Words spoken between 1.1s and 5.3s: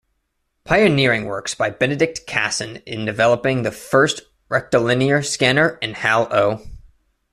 works by Benedict Cassen in developing the first rectilinear